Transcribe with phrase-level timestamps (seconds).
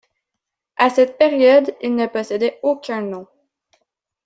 [0.77, 3.27] À cette période, ils ne possédaient aucun nom.